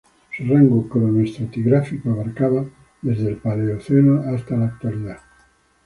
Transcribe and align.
Su 0.35 0.45
rango 0.47 0.89
cronoestratigráfico 0.89 2.09
abarcaba 2.09 2.65
desde 3.03 3.29
el 3.29 3.37
Paleoceno 3.37 4.21
hasta 4.33 4.57
la 4.57 4.65
Actualidad. 4.65 5.19